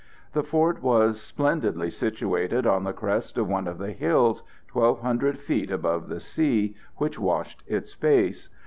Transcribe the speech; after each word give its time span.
The 0.33 0.41
fort 0.41 0.81
was 0.81 1.21
splendidly 1.21 1.91
situated 1.91 2.65
on 2.65 2.85
the 2.85 2.91
crest 2.91 3.37
of 3.37 3.47
one 3.47 3.67
of 3.67 3.77
the 3.77 3.91
hills, 3.91 4.41
1,200 4.73 5.37
feet 5.37 5.69
above 5.69 6.09
the 6.09 6.19
sea, 6.19 6.75
which 6.95 7.19
washed 7.19 7.61
its 7.67 7.93
base. 7.93 8.49